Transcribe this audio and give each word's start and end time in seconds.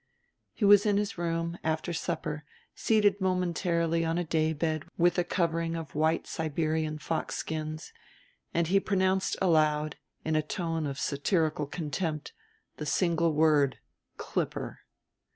He 0.55 0.65
was 0.65 0.87
in 0.87 0.97
his 0.97 1.19
room, 1.19 1.59
after 1.63 1.93
supper, 1.93 2.43
seated 2.73 3.21
momentarily 3.21 4.03
on 4.03 4.17
a 4.17 4.23
day 4.23 4.51
bed 4.51 4.85
with 4.97 5.19
a 5.19 5.23
covering 5.23 5.75
of 5.75 5.93
white 5.93 6.25
Siberian 6.25 6.97
fox 6.97 7.35
skins, 7.35 7.93
and 8.51 8.65
he 8.65 8.79
pronounced 8.79 9.37
aloud, 9.43 9.97
in 10.25 10.35
a 10.35 10.41
tone 10.41 10.87
of 10.87 10.97
satirical 10.99 11.67
contempt, 11.67 12.33
the 12.77 12.85
single 12.87 13.31
word, 13.33 13.77
"Clipper." 14.17 14.79